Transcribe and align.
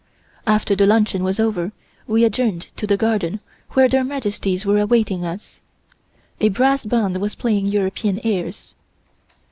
After 0.47 0.75
the 0.75 0.87
luncheon 0.87 1.23
was 1.23 1.39
over 1.39 1.71
we 2.07 2.23
adjourned 2.23 2.75
to 2.75 2.87
the 2.87 2.97
garden 2.97 3.39
where 3.73 3.87
Their 3.87 4.03
Majesties 4.03 4.65
were 4.65 4.79
awaiting 4.79 5.23
us. 5.23 5.61
A 6.39 6.49
brass 6.49 6.83
band 6.83 7.17
was 7.21 7.35
playing 7.35 7.67
European 7.67 8.19
airs. 8.23 8.73